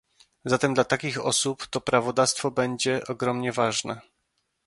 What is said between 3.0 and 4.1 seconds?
ogromnie ważne